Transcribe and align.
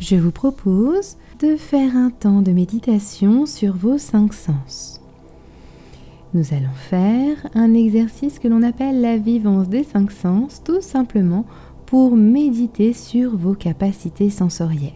je 0.00 0.16
vous 0.16 0.30
propose 0.30 1.16
de 1.40 1.56
faire 1.56 1.96
un 1.96 2.10
temps 2.10 2.42
de 2.42 2.52
méditation 2.52 3.46
sur 3.46 3.76
vos 3.76 3.98
cinq 3.98 4.32
sens. 4.32 5.00
Nous 6.34 6.52
allons 6.52 6.74
faire 6.74 7.36
un 7.54 7.74
exercice 7.74 8.38
que 8.38 8.48
l'on 8.48 8.62
appelle 8.62 9.00
la 9.00 9.16
vivance 9.16 9.68
des 9.68 9.82
cinq 9.82 10.10
sens, 10.12 10.62
tout 10.62 10.80
simplement 10.80 11.46
pour 11.86 12.16
méditer 12.16 12.92
sur 12.92 13.36
vos 13.36 13.54
capacités 13.54 14.30
sensorielles. 14.30 14.92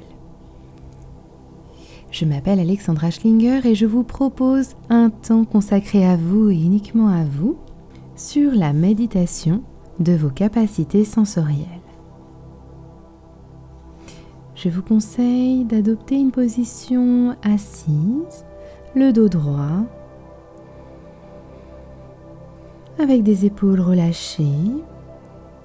Je 2.10 2.26
m'appelle 2.26 2.60
Alexandra 2.60 3.10
Schlinger 3.10 3.60
et 3.64 3.74
je 3.74 3.86
vous 3.86 4.04
propose 4.04 4.76
un 4.90 5.08
temps 5.08 5.44
consacré 5.44 6.06
à 6.06 6.16
vous 6.16 6.50
et 6.50 6.54
uniquement 6.54 7.08
à 7.08 7.24
vous 7.24 7.56
sur 8.14 8.52
la 8.52 8.74
méditation 8.74 9.62
de 9.98 10.12
vos 10.12 10.28
capacités 10.28 11.06
sensorielles. 11.06 11.81
Je 14.62 14.68
vous 14.68 14.82
conseille 14.82 15.64
d'adopter 15.64 16.14
une 16.14 16.30
position 16.30 17.34
assise, 17.42 18.46
le 18.94 19.12
dos 19.12 19.28
droit, 19.28 19.82
avec 23.00 23.24
des 23.24 23.44
épaules 23.44 23.80
relâchées 23.80 24.44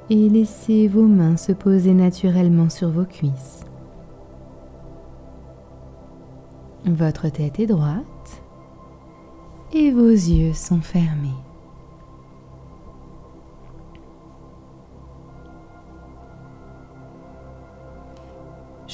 et 0.10 0.30
laissez 0.30 0.88
vos 0.88 1.06
mains 1.06 1.38
se 1.38 1.52
poser 1.52 1.94
naturellement 1.94 2.70
sur 2.70 2.90
vos 2.90 3.06
cuisses. 3.06 3.66
Votre 6.86 7.30
tête 7.30 7.60
est 7.60 7.68
droite 7.68 8.42
et 9.74 9.92
vos 9.92 10.10
yeux 10.10 10.54
sont 10.54 10.82
fermés. 10.82 11.47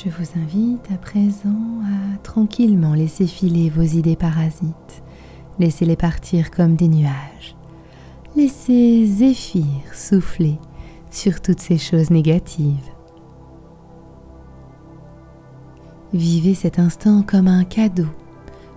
Je 0.03 0.09
vous 0.09 0.37
invite 0.37 0.91
à 0.93 0.97
présent 0.97 1.79
à 1.85 2.17
tranquillement 2.23 2.93
laisser 2.93 3.25
filer 3.25 3.69
vos 3.69 3.83
idées 3.83 4.17
parasites. 4.17 5.01
Laissez-les 5.59 5.95
partir 5.95 6.51
comme 6.51 6.75
des 6.75 6.89
nuages. 6.89 7.55
Laissez 8.35 9.05
Zéphyr 9.05 9.63
souffler 9.93 10.57
sur 11.09 11.39
toutes 11.39 11.61
ces 11.61 11.77
choses 11.77 12.09
négatives. 12.09 12.89
Vivez 16.11 16.53
cet 16.53 16.79
instant 16.79 17.21
comme 17.21 17.47
un 17.47 17.63
cadeau, 17.63 18.09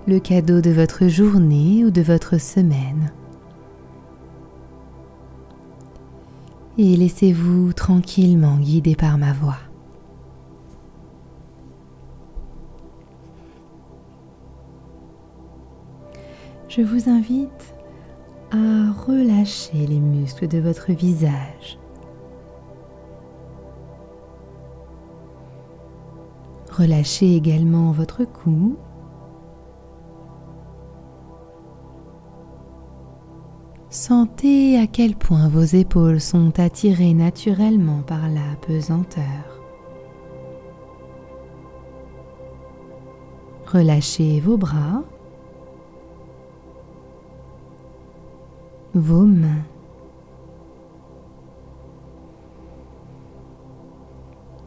le 0.06 0.20
cadeau 0.20 0.60
de 0.60 0.70
votre 0.70 1.08
journée 1.08 1.84
ou 1.84 1.90
de 1.90 2.02
votre 2.02 2.40
semaine. 2.40 3.10
Et 6.78 6.96
laissez-vous 6.96 7.72
tranquillement 7.72 8.58
guider 8.58 8.94
par 8.94 9.18
ma 9.18 9.32
voix. 9.32 9.65
Je 16.76 16.82
vous 16.82 17.08
invite 17.08 17.74
à 18.50 18.92
relâcher 19.06 19.86
les 19.86 19.98
muscles 19.98 20.46
de 20.46 20.58
votre 20.58 20.92
visage. 20.92 21.78
Relâchez 26.70 27.34
également 27.34 27.92
votre 27.92 28.26
cou. 28.26 28.76
Sentez 33.88 34.78
à 34.78 34.86
quel 34.86 35.16
point 35.16 35.48
vos 35.48 35.64
épaules 35.64 36.20
sont 36.20 36.60
attirées 36.60 37.14
naturellement 37.14 38.02
par 38.02 38.28
la 38.28 38.54
pesanteur. 38.66 39.62
Relâchez 43.64 44.40
vos 44.40 44.58
bras. 44.58 45.04
Vos 48.96 49.26
mains. 49.26 49.64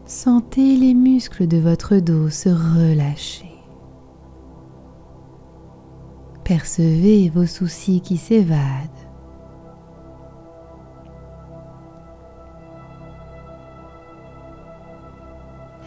Sentez 0.06 0.75
les 0.75 0.94
muscles 0.94 1.47
de 1.47 1.57
votre 1.57 1.97
dos 1.97 2.29
se 2.29 2.50
relâcher. 2.50 3.51
Percevez 6.44 7.29
vos 7.29 7.45
soucis 7.45 8.01
qui 8.01 8.18
s'évadent. 8.18 8.59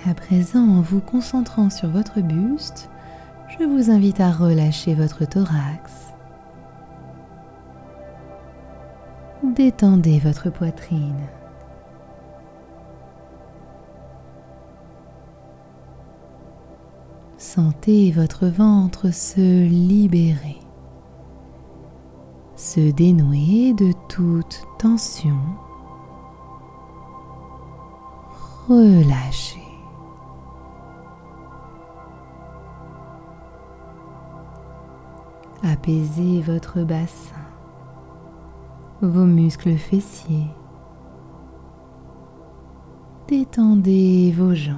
À 0.09 0.15
présent, 0.15 0.69
en 0.69 0.81
vous 0.81 1.01
concentrant 1.01 1.71
sur 1.71 1.89
votre 1.89 2.21
buste, 2.21 2.91
je 3.59 3.65
vous 3.65 3.91
invite 3.91 4.21
à 4.21 4.33
relâcher 4.33 4.95
votre 4.95 5.25
thorax 5.29 6.12
détendez 9.63 10.19
votre 10.19 10.51
poitrine. 10.51 11.29
Sentez 17.39 18.11
votre 18.11 18.47
ventre 18.47 19.15
se 19.15 19.69
libérer, 19.69 20.59
se 22.57 22.91
dénouer 22.91 23.73
de 23.75 23.93
toute 24.09 24.65
tension. 24.81 25.39
Relâchez. 28.69 29.61
Apaisez 35.63 36.41
votre 36.41 36.81
bassin 36.81 37.42
vos 39.03 39.25
muscles 39.25 39.77
fessiers. 39.77 40.47
Détendez 43.29 44.33
vos 44.37 44.55
jambes, 44.55 44.77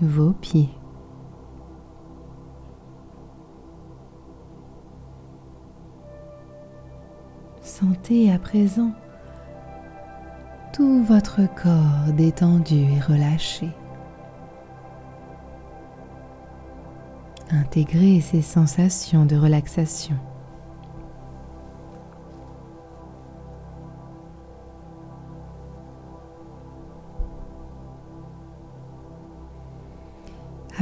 vos 0.00 0.32
pieds. 0.32 0.70
Sentez 7.62 8.32
à 8.32 8.38
présent 8.38 8.92
tout 10.72 11.02
votre 11.04 11.40
corps 11.54 12.12
détendu 12.16 12.76
et 12.76 13.00
relâché. 13.00 13.68
Intégrez 17.50 18.20
ces 18.20 18.42
sensations 18.42 19.24
de 19.24 19.36
relaxation. 19.36 20.16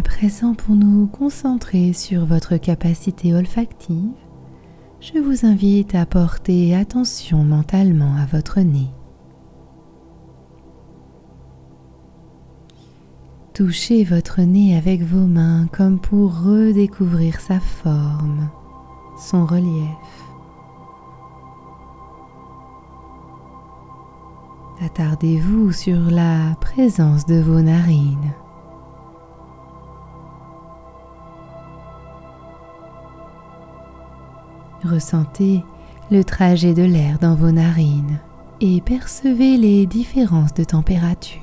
Présent, 0.02 0.54
pour 0.54 0.74
nous 0.74 1.06
concentrer 1.06 1.92
sur 1.92 2.26
votre 2.26 2.56
capacité 2.56 3.34
olfactive, 3.34 4.12
je 5.00 5.18
vous 5.18 5.46
invite 5.46 5.94
à 5.94 6.06
porter 6.06 6.74
attention 6.74 7.44
mentalement 7.44 8.14
à 8.16 8.26
votre 8.26 8.60
nez. 8.60 8.90
Touchez 13.54 14.04
votre 14.04 14.42
nez 14.42 14.76
avec 14.76 15.02
vos 15.02 15.26
mains 15.26 15.66
comme 15.72 15.98
pour 15.98 16.42
redécouvrir 16.42 17.40
sa 17.40 17.58
forme, 17.58 18.50
son 19.18 19.46
relief. 19.46 20.26
Attardez-vous 24.84 25.72
sur 25.72 26.10
la 26.10 26.54
présence 26.60 27.24
de 27.24 27.40
vos 27.40 27.62
narines. 27.62 28.34
Ressentez 34.86 35.64
le 36.12 36.22
trajet 36.22 36.72
de 36.72 36.84
l'air 36.84 37.18
dans 37.18 37.34
vos 37.34 37.50
narines 37.50 38.20
et 38.60 38.80
percevez 38.80 39.56
les 39.56 39.84
différences 39.86 40.54
de 40.54 40.62
température. 40.62 41.40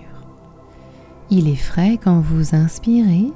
Il 1.30 1.50
est 1.50 1.56
frais 1.56 2.00
quand 2.01 2.22
vous 2.22 2.56
inspirez 2.56 3.31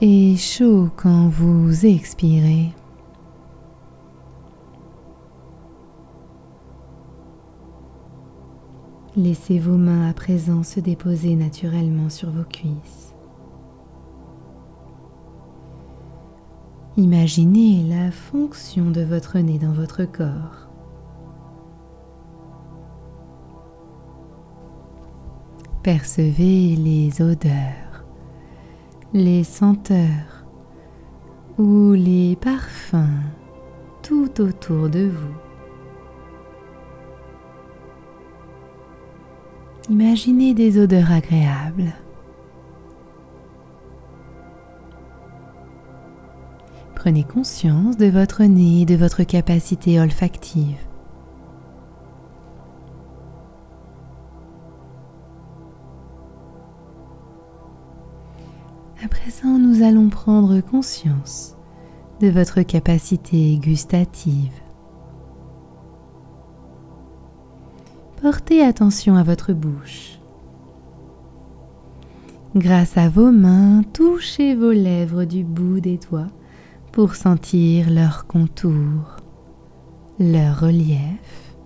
et 0.00 0.36
chaud 0.36 0.88
quand 0.96 1.28
vous 1.28 1.84
expirez. 1.84 2.68
Laissez 9.16 9.58
vos 9.58 9.76
mains 9.76 10.08
à 10.08 10.12
présent 10.12 10.62
se 10.62 10.78
déposer 10.78 11.34
naturellement 11.34 12.08
sur 12.08 12.30
vos 12.30 12.44
cuisses. 12.44 13.09
Imaginez 16.96 17.84
la 17.88 18.10
fonction 18.10 18.90
de 18.90 19.02
votre 19.02 19.38
nez 19.38 19.58
dans 19.58 19.72
votre 19.72 20.04
corps. 20.04 20.68
Percevez 25.82 26.76
les 26.76 27.22
odeurs, 27.22 28.04
les 29.14 29.44
senteurs 29.44 30.44
ou 31.58 31.92
les 31.92 32.36
parfums 32.36 33.22
tout 34.02 34.40
autour 34.40 34.88
de 34.88 35.08
vous. 35.08 35.34
Imaginez 39.88 40.54
des 40.54 40.78
odeurs 40.78 41.12
agréables. 41.12 41.92
Prenez 47.00 47.24
conscience 47.24 47.96
de 47.96 48.10
votre 48.10 48.42
nez 48.42 48.82
et 48.82 48.84
de 48.84 48.94
votre 48.94 49.22
capacité 49.22 49.98
olfactive. 49.98 50.76
À 59.02 59.08
présent, 59.08 59.56
nous 59.58 59.82
allons 59.82 60.10
prendre 60.10 60.60
conscience 60.60 61.56
de 62.20 62.28
votre 62.28 62.60
capacité 62.60 63.56
gustative. 63.56 64.52
Portez 68.20 68.62
attention 68.62 69.16
à 69.16 69.22
votre 69.22 69.54
bouche. 69.54 70.20
Grâce 72.54 72.98
à 72.98 73.08
vos 73.08 73.32
mains, 73.32 73.84
touchez 73.94 74.54
vos 74.54 74.72
lèvres 74.72 75.24
du 75.24 75.44
bout 75.44 75.80
des 75.80 75.96
doigts 75.96 76.28
pour 76.92 77.14
sentir 77.14 77.90
leur 77.90 78.26
contour, 78.26 79.16
leur 80.18 80.60
relief. 80.60 81.56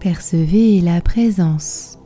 Percevez 0.00 0.80
la 0.80 1.00
présence 1.00 1.98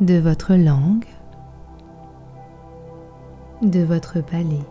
de 0.00 0.18
votre 0.18 0.54
langue, 0.54 1.06
de 3.62 3.80
votre 3.80 4.20
palais. 4.20 4.66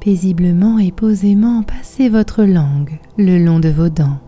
Paisiblement 0.00 0.78
et 0.78 0.92
posément, 0.92 1.62
passez 1.62 2.08
votre 2.08 2.44
langue 2.44 2.98
le 3.18 3.44
long 3.44 3.60
de 3.60 3.68
vos 3.68 3.90
dents. 3.90 4.18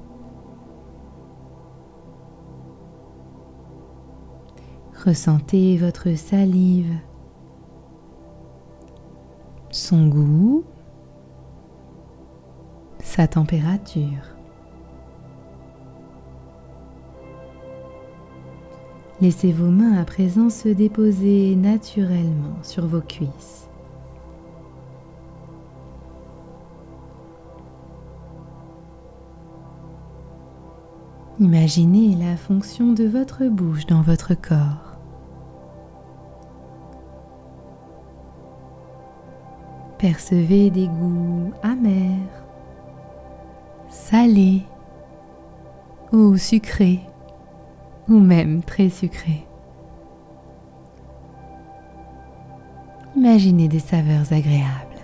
Ressentez 5.05 5.77
votre 5.79 6.17
salive, 6.17 6.95
son 9.71 10.07
goût, 10.07 10.63
sa 13.01 13.27
température. 13.27 14.37
Laissez 19.21 19.51
vos 19.51 19.71
mains 19.73 20.01
à 20.01 20.05
présent 20.05 20.49
se 20.49 20.69
déposer 20.69 21.57
naturellement 21.57 22.63
sur 22.63 22.87
vos 22.87 23.01
cuisses. 23.01 23.69
Imaginez 31.41 32.15
la 32.15 32.37
fonction 32.37 32.93
de 32.93 33.05
votre 33.05 33.49
bouche 33.49 33.87
dans 33.87 34.03
votre 34.03 34.35
corps. 34.35 34.92
Percevez 40.03 40.71
des 40.71 40.89
goûts 40.89 41.53
amers, 41.63 42.45
salés 43.89 44.63
ou 46.11 46.37
sucrés, 46.37 46.99
ou 48.09 48.19
même 48.19 48.65
très 48.65 48.89
sucrés. 48.89 49.47
Imaginez 53.15 53.69
des 53.69 53.79
saveurs 53.79 54.33
agréables. 54.33 54.99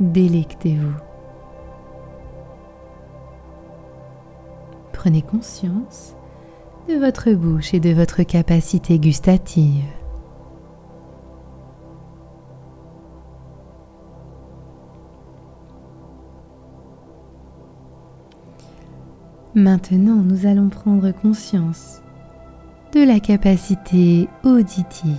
Délectez-vous. 0.00 0.96
Prenez 4.92 5.22
conscience 5.22 6.16
de 6.88 6.94
votre 6.94 7.30
bouche 7.30 7.74
et 7.74 7.80
de 7.80 7.90
votre 7.90 8.24
capacité 8.24 8.98
gustative. 8.98 10.01
Maintenant, 19.54 20.16
nous 20.16 20.46
allons 20.46 20.70
prendre 20.70 21.10
conscience 21.10 22.00
de 22.94 23.04
la 23.04 23.20
capacité 23.20 24.26
auditive. 24.44 25.18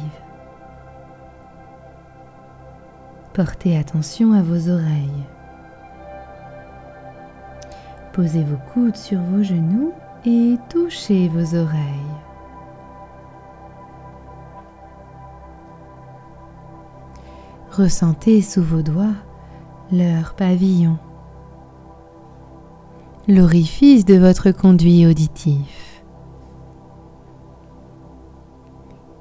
Portez 3.33 3.77
attention 3.77 4.33
à 4.33 4.41
vos 4.41 4.71
oreilles. 4.71 5.24
Posez 8.13 8.44
vos 8.44 8.57
coudes 8.74 8.95
sur 8.95 9.19
vos 9.19 9.44
genoux 9.44 9.94
et 10.25 10.57
touchez 10.68 11.27
vos 11.27 11.56
oreilles. 11.56 12.18
Ressentez 17.69 18.41
sous 18.41 18.63
vos 18.63 18.81
doigts 18.81 19.13
leur 19.91 20.33
pavillon 20.33 20.97
l'orifice 23.28 24.04
de 24.04 24.16
votre 24.16 24.52
conduit 24.52 25.06
auditif. 25.06 26.04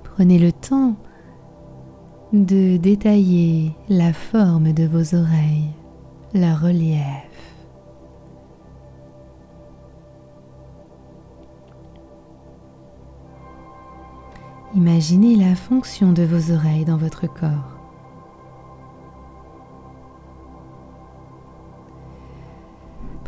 Prenez 0.02 0.38
le 0.38 0.52
temps 0.52 0.96
de 2.32 2.76
détailler 2.78 3.72
la 3.88 4.12
forme 4.12 4.72
de 4.72 4.84
vos 4.84 5.14
oreilles, 5.14 5.70
leur 6.34 6.62
relief. 6.62 7.00
Imaginez 14.74 15.36
la 15.36 15.54
fonction 15.54 16.12
de 16.12 16.22
vos 16.22 16.52
oreilles 16.52 16.86
dans 16.86 16.96
votre 16.96 17.26
corps. 17.26 17.71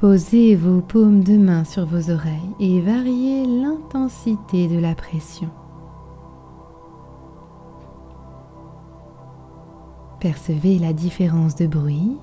Posez 0.06 0.54
vos 0.54 0.82
paumes 0.82 1.24
de 1.24 1.38
main 1.38 1.64
sur 1.64 1.86
vos 1.86 2.10
oreilles 2.10 2.54
et 2.60 2.78
variez 2.82 3.46
l'intensité 3.46 4.68
de 4.68 4.78
la 4.78 4.94
pression. 4.94 5.48
Percevez 10.20 10.78
la 10.78 10.92
différence 10.92 11.56
de 11.56 11.66
bruit. 11.66 12.18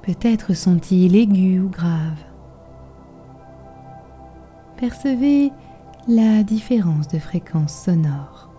Peut-être 0.00 0.54
sont-ils 0.54 1.16
aigus 1.16 1.60
ou 1.60 1.68
graves. 1.68 2.24
Percevez 4.78 5.52
la 6.08 6.42
différence 6.42 7.08
de 7.08 7.18
fréquence 7.18 7.74
sonore. 7.74 8.53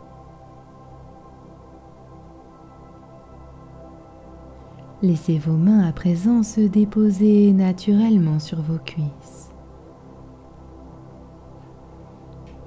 Laissez 5.06 5.38
vos 5.38 5.56
mains 5.56 5.88
à 5.88 5.92
présent 5.92 6.42
se 6.42 6.62
déposer 6.62 7.54
naturellement 7.54 8.40
sur 8.40 8.60
vos 8.64 8.80
cuisses. 8.80 9.52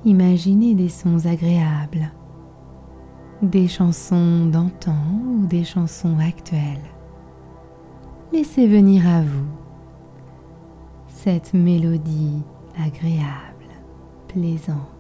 Imaginez 0.05 0.77
des 0.77 0.89
sons 0.89 1.27
agréables, 1.27 2.13
des 3.43 3.67
chansons 3.67 4.47
d'antan 4.47 5.03
ou 5.27 5.47
des 5.47 5.65
chansons 5.65 6.17
actuelles. 6.21 6.79
Laissez 8.33 8.69
venir 8.69 9.05
à 9.09 9.23
vous 9.23 9.49
cette 11.09 11.55
mélodie 11.55 12.45
agréable, 12.81 13.67
plaisante. 14.29 14.98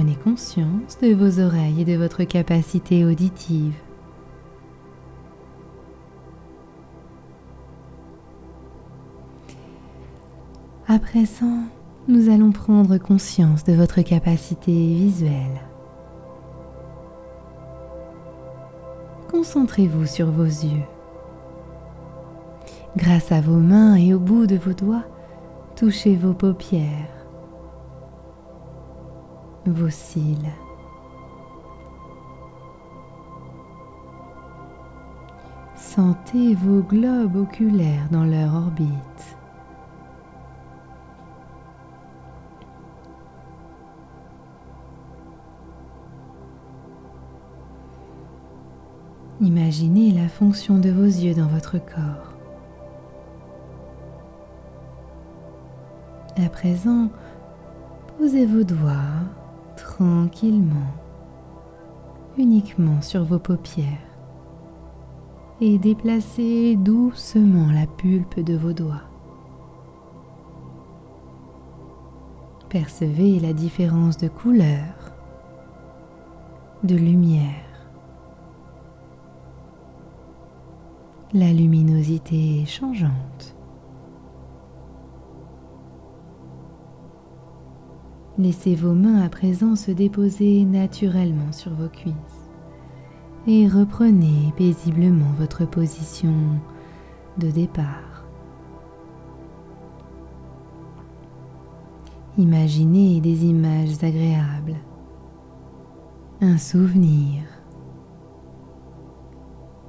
Prenez 0.00 0.16
conscience 0.16 0.96
de 1.02 1.12
vos 1.12 1.40
oreilles 1.40 1.82
et 1.82 1.84
de 1.84 1.94
votre 1.94 2.24
capacité 2.24 3.04
auditive. 3.04 3.74
À 10.88 10.98
présent, 10.98 11.64
nous 12.08 12.32
allons 12.32 12.50
prendre 12.50 12.96
conscience 12.96 13.62
de 13.64 13.74
votre 13.74 14.00
capacité 14.00 14.72
visuelle. 14.72 15.60
Concentrez-vous 19.30 20.06
sur 20.06 20.30
vos 20.30 20.44
yeux. 20.44 20.86
Grâce 22.96 23.32
à 23.32 23.42
vos 23.42 23.58
mains 23.58 23.96
et 23.96 24.14
au 24.14 24.18
bout 24.18 24.46
de 24.46 24.56
vos 24.56 24.72
doigts, 24.72 25.04
touchez 25.76 26.16
vos 26.16 26.32
paupières 26.32 27.19
vos 29.72 29.90
cils. 29.90 30.52
Sentez 35.76 36.54
vos 36.54 36.82
globes 36.82 37.36
oculaires 37.36 38.08
dans 38.10 38.24
leur 38.24 38.54
orbite. 38.54 39.36
Imaginez 49.40 50.12
la 50.12 50.28
fonction 50.28 50.78
de 50.78 50.90
vos 50.90 51.04
yeux 51.04 51.34
dans 51.34 51.46
votre 51.46 51.78
corps. 51.78 52.34
À 56.36 56.48
présent, 56.50 57.08
posez 58.18 58.44
vos 58.46 58.64
doigts 58.64 59.39
tranquillement, 60.00 60.94
uniquement 62.38 63.02
sur 63.02 63.22
vos 63.22 63.38
paupières 63.38 63.84
et 65.60 65.76
déplacez 65.76 66.76
doucement 66.76 67.70
la 67.70 67.86
pulpe 67.86 68.40
de 68.40 68.56
vos 68.56 68.72
doigts. 68.72 69.02
Percevez 72.70 73.40
la 73.40 73.52
différence 73.52 74.16
de 74.16 74.28
couleur, 74.28 75.12
de 76.82 76.96
lumière 76.96 77.66
la 81.34 81.52
luminosité 81.52 82.64
changeante. 82.66 83.54
Laissez 88.40 88.74
vos 88.74 88.94
mains 88.94 89.20
à 89.20 89.28
présent 89.28 89.76
se 89.76 89.90
déposer 89.90 90.64
naturellement 90.64 91.52
sur 91.52 91.74
vos 91.74 91.88
cuisses 91.88 92.14
et 93.46 93.68
reprenez 93.68 94.54
paisiblement 94.56 95.30
votre 95.38 95.68
position 95.68 96.32
de 97.36 97.50
départ. 97.50 98.24
Imaginez 102.38 103.20
des 103.20 103.44
images 103.44 104.02
agréables, 104.02 104.76
un 106.40 106.56
souvenir, 106.56 107.42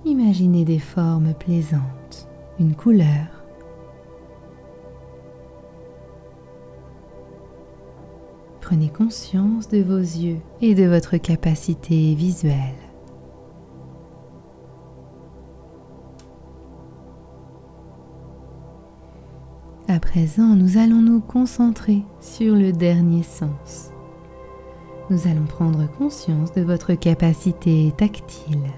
Imaginez 0.03 0.65
des 0.65 0.79
formes 0.79 1.33
plaisantes, 1.35 2.27
une 2.59 2.75
couleur. 2.75 3.40
Prenez 8.71 8.87
conscience 8.87 9.67
de 9.67 9.83
vos 9.83 9.97
yeux 9.97 10.39
et 10.61 10.75
de 10.75 10.85
votre 10.85 11.17
capacité 11.17 12.15
visuelle. 12.15 12.55
À 19.89 19.99
présent, 19.99 20.55
nous 20.55 20.77
allons 20.77 21.01
nous 21.01 21.19
concentrer 21.19 22.03
sur 22.21 22.55
le 22.55 22.71
dernier 22.71 23.23
sens. 23.23 23.91
Nous 25.09 25.27
allons 25.27 25.47
prendre 25.47 25.91
conscience 25.97 26.53
de 26.53 26.61
votre 26.61 26.93
capacité 26.93 27.91
tactile. 27.97 28.71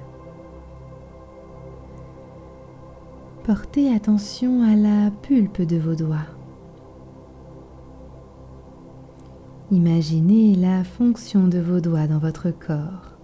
Portez 3.44 3.94
attention 3.94 4.64
à 4.64 4.76
la 4.76 5.12
pulpe 5.22 5.62
de 5.62 5.78
vos 5.78 5.94
doigts. 5.94 6.26
Imaginez 9.74 10.54
la 10.54 10.84
fonction 10.84 11.48
de 11.48 11.58
vos 11.58 11.80
doigts 11.80 12.06
dans 12.06 12.20
votre 12.20 12.52
corps. 12.52 13.18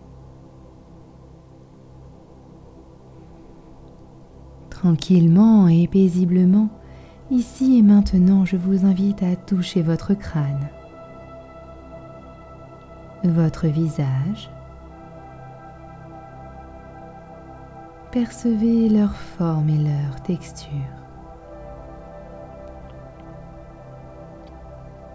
Tranquillement 4.72 5.68
et 5.68 5.88
paisiblement, 5.88 6.70
ici 7.30 7.78
et 7.78 7.84
maintenant, 7.84 8.46
je 8.46 8.58
vous 8.58 8.84
invite 8.84 9.22
à 9.22 9.36
toucher 9.36 9.84
votre 9.84 10.16
crâne, 10.16 10.70
votre 13.24 13.68
visage, 13.68 14.50
Percevez 18.12 18.90
leur 18.90 19.16
forme 19.16 19.70
et 19.70 19.78
leur 19.78 20.24
texture. 20.24 20.99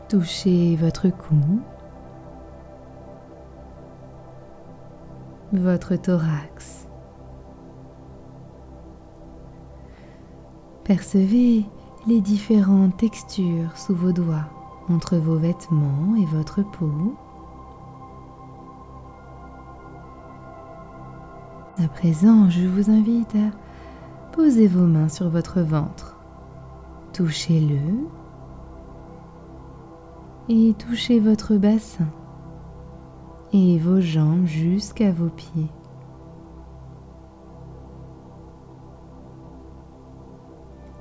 Touchez 0.09 0.77
votre 0.77 1.09
cou, 1.09 1.61
votre 5.53 5.97
thorax. 5.97 6.87
Percevez 10.85 11.65
les 12.07 12.21
différentes 12.21 12.99
textures 12.99 13.77
sous 13.77 13.95
vos 13.95 14.13
doigts, 14.13 14.45
entre 14.91 15.17
vos 15.17 15.37
vêtements 15.37 16.15
et 16.17 16.27
votre 16.27 16.63
peau. 16.63 17.17
À 21.83 21.89
présent, 21.89 22.51
je 22.51 22.67
vous 22.67 22.91
invite 22.91 23.35
à 23.35 24.31
poser 24.33 24.67
vos 24.67 24.87
mains 24.87 25.09
sur 25.09 25.31
votre 25.31 25.63
ventre. 25.63 26.17
Touchez-le 27.15 28.07
et 30.49 30.75
touchez 30.79 31.21
votre 31.21 31.55
bassin 31.55 32.09
et 33.53 33.79
vos 33.79 34.01
jambes 34.01 34.47
jusqu'à 34.47 35.11
vos 35.11 35.29
pieds. 35.29 35.71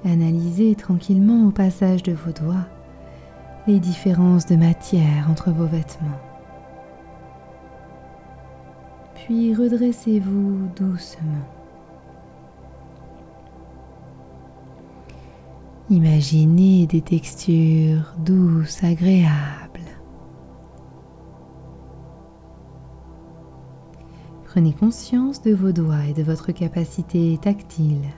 Analysez 0.05 0.75
tranquillement 0.75 1.47
au 1.47 1.51
passage 1.51 2.03
de 2.03 2.13
vos 2.13 2.31
doigts 2.31 2.67
les 3.67 3.79
différences 3.79 4.45
de 4.45 4.55
matière 4.55 5.29
entre 5.29 5.51
vos 5.51 5.65
vêtements 5.65 6.19
puis 9.25 9.55
redressez-vous 9.55 10.67
doucement. 10.75 11.62
Imaginez 15.93 16.87
des 16.87 17.01
textures 17.01 18.15
douces, 18.17 18.83
agréables. 18.83 19.79
Prenez 24.45 24.73
conscience 24.73 25.43
de 25.43 25.53
vos 25.53 25.71
doigts 25.71 26.07
et 26.09 26.13
de 26.13 26.23
votre 26.23 26.51
capacité 26.51 27.37
tactile. 27.39 28.09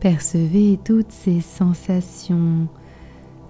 Percevez 0.00 0.78
toutes 0.84 1.10
ces 1.10 1.40
sensations 1.40 2.68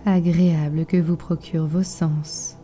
agréables 0.06 0.86
que 0.86 0.98
vous 0.98 1.16
procurent 1.16 1.66
vos 1.66 1.82
sens. 1.82 2.61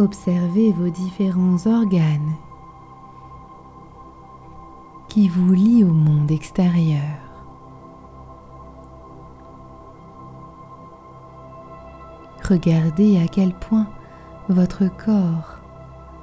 Observez 0.00 0.70
vos 0.70 0.90
différents 0.90 1.66
organes 1.66 2.34
qui 5.08 5.28
vous 5.28 5.52
lient 5.52 5.82
au 5.82 5.92
monde 5.92 6.30
extérieur. 6.30 7.02
Regardez 12.48 13.18
à 13.18 13.26
quel 13.26 13.52
point 13.52 13.88
votre 14.48 14.86
corps, 14.86 15.58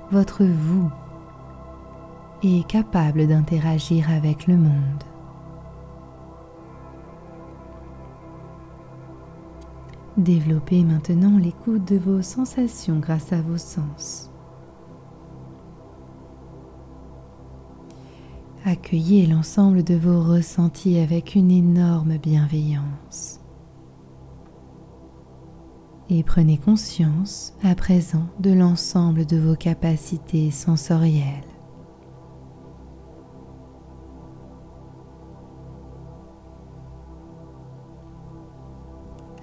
votre 0.10 0.46
vous, 0.46 0.90
est 2.44 2.66
capable 2.68 3.28
d'interagir 3.28 4.10
avec 4.10 4.48
le 4.48 4.56
monde. 4.56 5.04
Développez 10.18 10.86
maintenant 10.86 11.38
l'écoute 11.38 11.86
de 11.86 11.98
vos 11.98 12.22
sensations 12.22 13.00
grâce 13.00 13.34
à 13.34 13.42
vos 13.42 13.58
sens. 13.58 14.32
Accueillez 18.64 19.28
l'ensemble 19.28 19.84
de 19.84 19.96
vos 19.96 20.24
ressentis 20.24 21.00
avec 21.00 21.36
une 21.36 21.52
énorme 21.52 22.18
bienveillance. 22.18 23.42
Et 26.10 26.24
prenez 26.24 26.58
conscience 26.58 27.54
à 27.62 27.76
présent 27.76 28.28
de 28.40 28.52
l'ensemble 28.52 29.26
de 29.26 29.38
vos 29.38 29.56
capacités 29.56 30.50
sensorielles. 30.50 31.55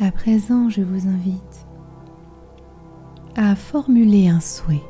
À 0.05 0.11
présent, 0.11 0.69
je 0.69 0.83
vous 0.83 1.07
invite 1.07 1.65
à 3.37 3.55
formuler 3.55 4.27
un 4.27 4.41
souhait 4.41 4.83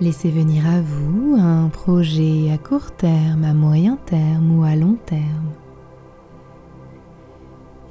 Laissez 0.00 0.30
venir 0.30 0.66
à 0.66 0.80
vous 0.80 1.36
un 1.38 1.68
projet 1.68 2.50
à 2.50 2.56
court 2.56 2.92
terme, 2.92 3.44
à 3.44 3.52
moyen 3.52 3.98
terme 4.06 4.58
ou 4.58 4.64
à 4.64 4.74
long 4.74 4.96
terme. 5.04 5.52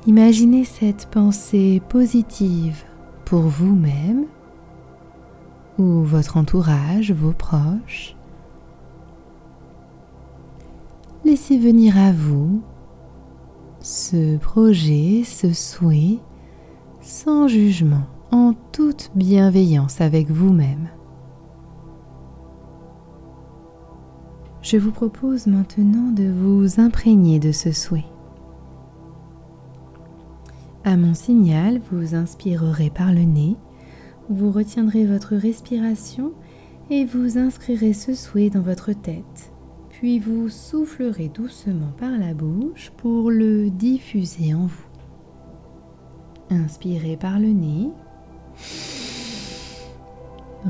Imaginez 0.08 0.64
cette 0.64 1.12
pensée 1.12 1.80
positive 1.90 2.84
pour 3.26 3.42
vous-même 3.42 4.26
ou 5.78 6.02
votre 6.02 6.38
entourage, 6.38 7.12
vos 7.12 7.34
proches. 7.34 8.16
Laissez 11.24 11.60
venir 11.60 12.00
à 12.00 12.12
vous 12.12 12.64
ce 13.88 14.36
projet, 14.36 15.24
ce 15.24 15.54
souhait, 15.54 16.20
sans 17.00 17.48
jugement, 17.48 18.04
en 18.32 18.54
toute 18.74 19.12
bienveillance 19.16 20.02
avec 20.02 20.30
vous-même. 20.30 20.90
Je 24.62 24.76
vous 24.76 24.92
propose 24.92 25.48
maintenant 25.48 26.12
de 26.12 26.30
vous 26.30 26.82
imprégner 26.82 27.40
de 27.40 27.54
ce 27.54 27.72
souhait. 27.72 28.04
À 30.84 30.98
mon 30.98 31.14
signal, 31.14 31.80
vous 31.90 32.14
inspirerez 32.14 32.90
par 32.90 33.14
le 33.14 33.24
nez, 33.24 33.56
vous 34.30 34.52
retiendrez 34.52 35.06
votre 35.06 35.38
respiration 35.38 36.34
et 36.90 37.06
vous 37.06 37.38
inscrirez 37.38 37.94
ce 37.94 38.14
souhait 38.14 38.50
dans 38.50 38.62
votre 38.62 38.92
tête. 38.92 39.54
Puis 40.00 40.20
vous 40.20 40.48
soufflerez 40.48 41.28
doucement 41.28 41.92
par 41.98 42.12
la 42.12 42.36
bouche 42.36 42.92
pour 42.98 43.32
le 43.32 43.72
diffuser 43.72 44.54
en 44.54 44.68
vous. 44.68 44.86
Inspirez 46.52 47.18
par 47.18 47.40
le 47.40 47.48
nez. 47.48 47.90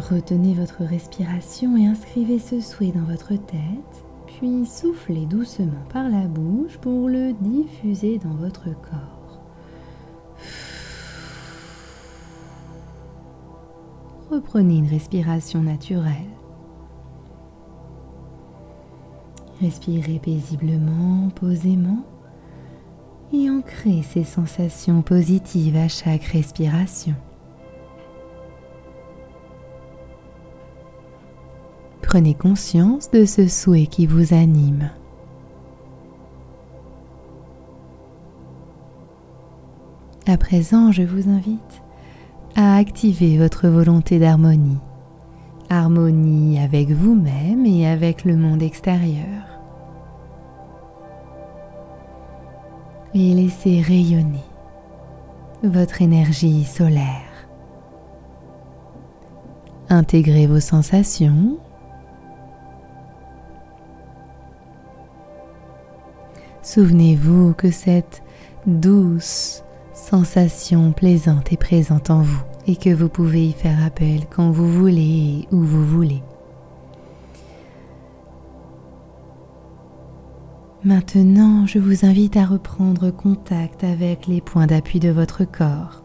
Retenez 0.09 0.53
votre 0.53 0.85
respiration 0.85 1.75
et 1.75 1.87
inscrivez 1.87 2.39
ce 2.39 2.61
souhait 2.61 2.93
dans 2.93 3.03
votre 3.03 3.33
tête, 3.33 4.05
puis 4.27 4.65
soufflez 4.65 5.25
doucement 5.25 5.83
par 5.91 6.07
la 6.07 6.25
bouche 6.25 6.77
pour 6.77 7.09
le 7.09 7.33
diffuser 7.33 8.19
dans 8.19 8.35
votre 8.35 8.69
corps. 8.81 9.17
reprenez 14.29 14.77
une 14.77 14.87
respiration 14.87 15.61
naturelle. 15.61 16.36
Respirez 19.61 20.19
paisiblement, 20.19 21.29
posément 21.29 22.03
et 23.33 23.49
ancrez 23.49 24.03
ces 24.03 24.23
sensations 24.23 25.01
positives 25.01 25.75
à 25.75 25.87
chaque 25.87 26.23
respiration. 26.23 27.15
Prenez 32.01 32.35
conscience 32.35 33.11
de 33.11 33.25
ce 33.25 33.47
souhait 33.47 33.87
qui 33.87 34.05
vous 34.05 34.33
anime. 34.33 34.91
À 40.25 40.37
présent, 40.37 40.91
je 40.91 41.03
vous 41.03 41.29
invite 41.29 41.81
à 42.55 42.77
activer 42.77 43.37
votre 43.37 43.67
volonté 43.67 44.19
d'harmonie. 44.19 44.77
Harmonie 45.69 46.59
avec 46.59 46.89
vous-même 46.89 47.65
et 47.65 47.87
avec 47.87 48.23
le 48.23 48.37
monde 48.37 48.63
extérieur. 48.63 49.43
Et 53.13 53.33
laissez 53.33 53.81
rayonner 53.81 54.45
votre 55.63 56.01
énergie 56.01 56.63
solaire. 56.63 57.47
Intégrez 59.89 60.47
vos 60.47 60.59
sensations. 60.59 61.57
Souvenez-vous 66.61 67.53
que 67.53 67.71
cette 67.71 68.23
douce 68.65 69.63
sensation 69.93 70.91
plaisante 70.91 71.51
est 71.51 71.57
présente 71.57 72.09
en 72.09 72.21
vous 72.21 72.43
et 72.67 72.75
que 72.75 72.93
vous 72.93 73.09
pouvez 73.09 73.47
y 73.47 73.53
faire 73.53 73.83
appel 73.83 74.27
quand 74.29 74.51
vous 74.51 74.69
voulez 74.69 75.47
et 75.51 75.55
où 75.55 75.61
vous 75.61 75.85
voulez. 75.85 76.21
Maintenant, 80.83 81.65
je 81.65 81.79
vous 81.79 82.05
invite 82.05 82.37
à 82.37 82.45
reprendre 82.45 83.09
contact 83.09 83.83
avec 83.83 84.27
les 84.27 84.41
points 84.41 84.67
d'appui 84.67 84.99
de 84.99 85.09
votre 85.09 85.43
corps. 85.43 86.03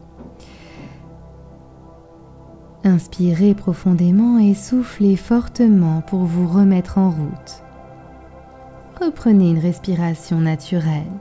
Inspirez 2.84 3.54
profondément 3.54 4.38
et 4.38 4.54
soufflez 4.54 5.14
fortement 5.14 6.00
pour 6.00 6.24
vous 6.24 6.48
remettre 6.48 6.98
en 6.98 7.10
route. 7.10 7.62
Reprenez 9.00 9.50
une 9.50 9.58
respiration 9.58 10.40
naturelle. 10.40 11.12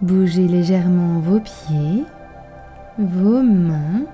Bougez 0.00 0.46
légèrement 0.46 1.18
vos 1.18 1.40
pieds, 1.40 2.04
vos 2.98 3.42
mains. 3.42 4.06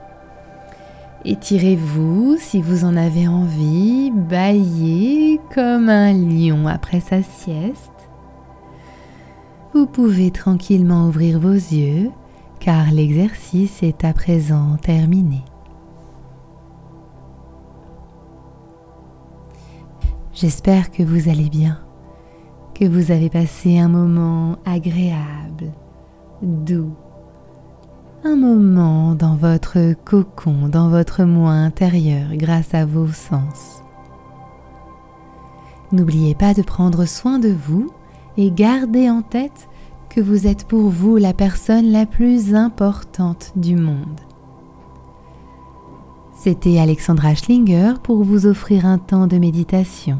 Étirez-vous 1.24 2.36
si 2.38 2.60
vous 2.60 2.84
en 2.84 2.96
avez 2.96 3.26
envie, 3.26 4.10
baillez 4.10 5.40
comme 5.54 5.88
un 5.88 6.12
lion 6.12 6.66
après 6.66 7.00
sa 7.00 7.22
sieste. 7.22 7.90
Vous 9.72 9.86
pouvez 9.86 10.30
tranquillement 10.30 11.08
ouvrir 11.08 11.40
vos 11.40 11.52
yeux 11.52 12.10
car 12.60 12.92
l'exercice 12.92 13.82
est 13.82 14.04
à 14.04 14.12
présent 14.12 14.76
terminé. 14.76 15.42
J'espère 20.32 20.90
que 20.90 21.02
vous 21.02 21.28
allez 21.28 21.48
bien 21.48 21.78
que 22.74 22.84
vous 22.84 23.12
avez 23.12 23.30
passé 23.30 23.78
un 23.78 23.88
moment 23.88 24.56
agréable, 24.66 25.72
doux, 26.42 26.94
un 28.26 28.36
moment 28.36 29.14
dans 29.14 29.36
votre 29.36 29.92
cocon, 30.04 30.68
dans 30.68 30.88
votre 30.88 31.24
moi 31.24 31.52
intérieur 31.52 32.28
grâce 32.32 32.72
à 32.72 32.86
vos 32.86 33.08
sens. 33.08 33.82
N'oubliez 35.92 36.34
pas 36.34 36.54
de 36.54 36.62
prendre 36.62 37.04
soin 37.04 37.38
de 37.38 37.50
vous 37.50 37.90
et 38.38 38.50
gardez 38.50 39.10
en 39.10 39.20
tête 39.20 39.68
que 40.08 40.22
vous 40.22 40.46
êtes 40.46 40.66
pour 40.66 40.88
vous 40.88 41.18
la 41.18 41.34
personne 41.34 41.92
la 41.92 42.06
plus 42.06 42.54
importante 42.54 43.52
du 43.56 43.76
monde. 43.76 44.20
C'était 46.34 46.78
Alexandra 46.78 47.34
Schlinger 47.34 47.94
pour 48.02 48.24
vous 48.24 48.46
offrir 48.46 48.86
un 48.86 48.98
temps 48.98 49.26
de 49.26 49.36
méditation. 49.36 50.18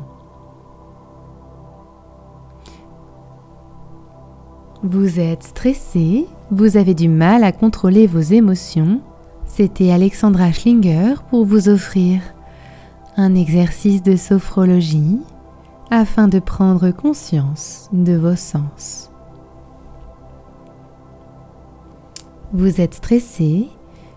Vous 4.83 5.19
êtes 5.19 5.45
stressé, 5.45 6.27
vous 6.51 6.77
avez 6.77 6.95
du 6.95 7.09
mal 7.09 7.43
à 7.43 7.53
contrôler 7.53 8.07
vos 8.07 8.21
émotions. 8.21 9.01
C'était 9.47 9.91
Alexandra 9.91 10.53
Schlinger 10.53 11.15
pour 11.31 11.47
vous 11.47 11.69
offrir 11.69 12.21
un 13.17 13.35
exercice 13.35 14.03
de 14.03 14.17
sophrologie 14.17 15.19
afin 15.91 16.29
de 16.29 16.39
prendre 16.39 16.91
conscience 16.91 17.89
de 17.93 18.15
vos 18.15 18.37
sens. 18.37 19.11
Vous 22.53 22.81
êtes 22.81 22.95
stressé, 22.95 23.69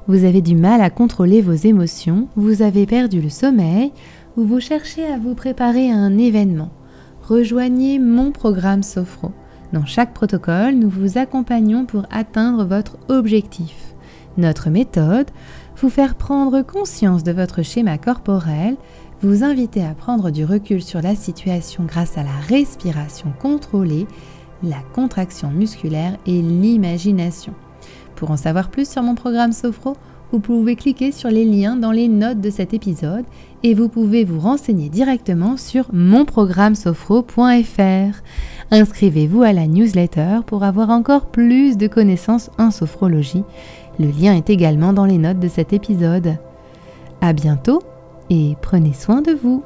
vous 0.08 0.24
avez 0.24 0.42
du 0.42 0.56
mal 0.56 0.82
à 0.82 0.90
contrôler 0.90 1.42
vos 1.42 1.54
émotions, 1.54 2.28
vous 2.36 2.62
avez 2.62 2.86
perdu 2.86 3.22
le 3.22 3.30
sommeil 3.30 3.92
ou 4.36 4.44
vous 4.44 4.60
cherchez 4.60 5.06
à 5.06 5.18
vous 5.18 5.34
préparer 5.34 5.92
à 5.92 5.96
un 5.96 6.18
événement. 6.18 6.70
Rejoignez 7.24 8.00
mon 8.00 8.32
programme 8.32 8.84
Sophro. 8.84 9.32
Dans 9.74 9.86
chaque 9.86 10.14
protocole, 10.14 10.76
nous 10.76 10.90
vous 10.90 11.18
accompagnons 11.18 11.86
pour 11.86 12.06
atteindre 12.10 12.64
votre 12.64 12.98
objectif. 13.10 13.96
Notre 14.38 14.70
méthode, 14.70 15.30
vous 15.78 15.90
faire 15.90 16.16
prendre 16.16 16.62
conscience 16.62 17.24
de 17.24 17.34
votre 17.34 17.64
schéma 17.64 17.98
corporel, 17.98 18.78
vous 19.22 19.44
inviter 19.44 19.84
à 19.84 19.94
prendre 19.94 20.30
du 20.30 20.46
recul 20.46 20.82
sur 20.82 21.02
la 21.02 21.16
situation 21.16 21.84
grâce 21.84 22.18
à 22.18 22.24
la 22.24 22.36
respiration 22.48 23.34
contrôlée, 23.42 24.08
la 24.64 24.82
contraction 24.94 25.50
musculaire 25.50 26.18
et 26.26 26.42
l'imagination. 26.42 27.54
Pour 28.16 28.32
en 28.32 28.38
savoir 28.38 28.70
plus 28.70 28.90
sur 28.90 29.04
mon 29.04 29.16
programme 29.16 29.52
Sophro, 29.52 29.98
vous 30.32 30.40
pouvez 30.40 30.76
cliquer 30.76 31.12
sur 31.12 31.30
les 31.30 31.46
liens 31.46 31.76
dans 31.76 31.92
les 31.92 32.08
notes 32.08 32.42
de 32.42 32.50
cet 32.50 32.74
épisode 32.74 33.26
et 33.64 33.74
vous 33.74 33.88
pouvez 33.88 34.26
vous 34.26 34.40
renseigner 34.40 34.90
directement 34.90 35.58
sur 35.58 35.86
monprogrammesofro.fr. 35.94 38.22
Inscrivez-vous 38.72 39.44
à 39.44 39.54
la 39.54 39.68
newsletter 39.68 40.40
pour 40.46 40.64
avoir 40.64 40.90
encore 40.90 41.28
plus 41.28 41.78
de 41.78 41.88
connaissances 41.88 42.50
en 42.58 42.72
sophrologie. 42.72 43.44
Le 44.00 44.08
lien 44.08 44.36
est 44.36 44.50
également 44.50 44.94
dans 44.94 45.06
les 45.06 45.18
notes 45.18 45.40
de 45.40 45.48
cet 45.48 45.74
épisode. 45.74 46.38
À 47.22 47.34
bientôt 47.34 47.82
et 48.30 48.56
prenez 48.62 48.94
soin 48.94 49.22
de 49.22 49.32
vous. 49.32 49.64